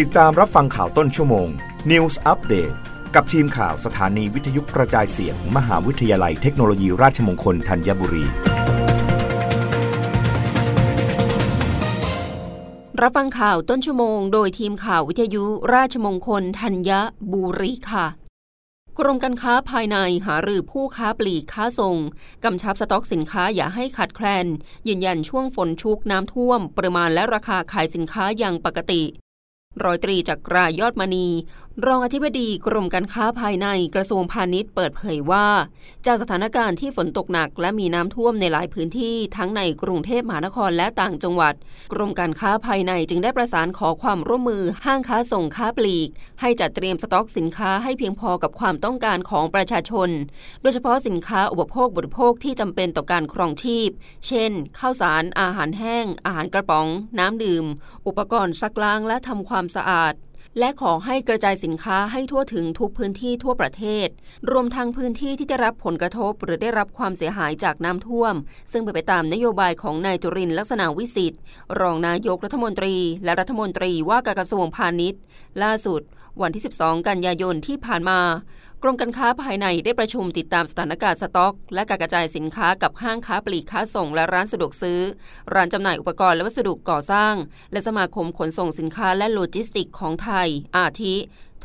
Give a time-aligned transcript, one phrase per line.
[0.00, 1.48] ติดตามรับฟังข่าวต้นชั่วโมง
[1.90, 2.74] News Update
[3.14, 8.24] กับทีมข่าวสถานีวิทยุกระจายเสียงมหาวิทยาลัยเทคโนโลยีราชมงคลธัญบุรี
[13.02, 16.90] รับฟังข่าวต้นชั่วโมง โดยทีมข่าววิทยุราชมงคลธัญ
[17.32, 18.06] บุรีค่ะ
[18.98, 19.96] กรมการค้าภายใน
[20.26, 21.96] หารือผู้ค้าปลีกค้าส่ง
[22.44, 24.46] กำชับสต็อกสินค้าอย่าให้ขาดแคลน
[24.88, 29.04] ยืนยันช่วงฝนชุกน้ำท่วม ปริมาณและราคาขายสินค้าอย่างปกติ
[29.84, 31.26] ร้อยตรีจักรายอดมณี
[31.86, 35.46] รองอธิบดีกรมการค้าภายในกระทรวงพาณิชย์เปิดเผยว่า
[36.06, 41.54] จากสถานการณ์ที่ฝนตกหนักและมีน้ำท่วมในหลายพื้นที่ทั้งในกรุงเทพมหานครและต่างจังหวัด
[41.92, 46.08] กรมการค้าภายในจึงได้ประสานขอความร่วมมือห้างค้าส่งค้าปลีก
[46.40, 50.08] ให้จัดเตรียมสต็อกสินค้าให้เพียงพอกับความต้องการของประชาชน
[50.62, 53.90] โดยเฉพาะสินค้าอุปโภคบริโภคที่จำเป็นต่อการครองชีพ
[54.26, 56.86] เช่น ข้าวสาร อาหารแห้ง อาหารกระป๋อง
[57.18, 57.64] น้ำดื่ม
[58.06, 60.14] อุปกรณ์ซักล้างและทำความสะอาด
[60.58, 64.08] และขอให้กระจายสินค้าให้ทั่วถึงทุกพื้นที่ทั่วประเทศ
[64.50, 68.34] รวมทั้งพื้นที่ที่ได้รับผลกระทบ หรือได้รับความเสียหายจากน้ำท่วม
[68.72, 71.40] ซึ่งเป็นไปตามนโยบายของนายจุรินลักษณะวิสิทธิ์
[71.80, 75.20] รองนายกรัฐมนตรี และรัฐมนตรีว่าการกระทรวงพาณิชย์
[75.62, 76.02] ล่าสุด
[76.40, 78.20] วันที่ 12 กันยายนที่ผ่านมา
[78.82, 85.00] กรมการค้าภายในได้ประชุมติดตามสถานการณ์สต็อก และการกระจายสินค้ากับห้างค้าปลีกค้าส่งและร้านสะดวกซื้อ
[85.54, 87.34] ร้านจำหน่ายอุปกรณ์และวัสดุก่อสร้าง
[87.72, 91.14] และสมาคมขนส่งสินค้าและโลจิสติกของไทย อาทิ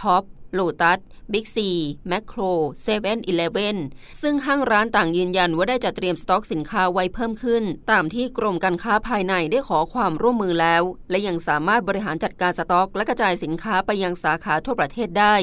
[0.00, 0.22] ท็อปส์
[0.54, 0.98] โลตัส
[1.32, 1.70] บิ๊กซี
[2.08, 2.40] แมคโคร
[2.82, 3.78] เซเว่นอีเลฟเว่น
[4.22, 15.34] ซึ่งห้างร้านต่างยืนยันว่าได้จัดเตรียมสต็อกสินค้าไว้เพิ่มขึ้น ตามที่กรมการค้าภายในได้ขอความร่วมมือแล้ว และยังสามารถบริหารจัดการสต็อก และกระจายสินค้าไปยังสาขาทั่วประเทศได้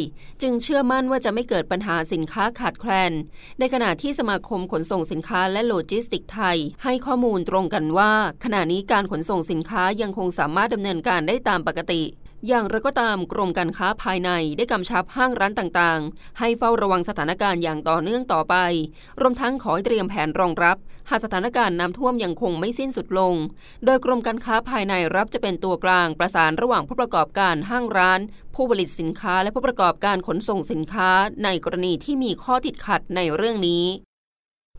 [0.42, 3.12] จึงเชื่อมั่นว่าจะไม่เกิดปัญหาสินค้าขาดแคลน
[3.60, 12.04] ในขณะที่สมาคมขนส่งสินค้าและโลจิสติกไทย ให้ข้อมูลตรงกันว่า ขณะนี้การขนส่งสินค้ายังคงสามารถดำเนินการได้ตามปกติ
[12.48, 18.56] อย่างไรก็ตามกรมการค้าภายในได้กำชับห้างร้านต่างๆ ให้เฝ้าระวังสถานการณ์อย่างต่อเนื่องต่อไป
[19.22, 20.78] รวมทั้งขอเตรียมแผนรองรับ
[21.10, 23.36] หากสถานการณ์น้ำท่วมยังคงไม่สิ้นสุดลง
[23.86, 28.20] โดยกรมการค้าภายในรับจะเป็นตัวกลางประสานระหว่างผู้ประกอบการห้างร้าน
[28.56, 31.10] ผู้ผลิตสินค้าและผู้ประกอบการขนส่งสินค้า
[31.44, 33.86] ในกรณีที่มีข้อติดขัดในเรื่องนี้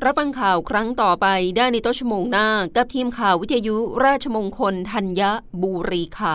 [0.05, 5.23] รับฟังข่าวครั้งต่อไปได้ในต้นชั่วโมงหน้า กับทีมข่าววิทยุราชมงคลธัญ
[5.63, 6.35] บุรีค่ะ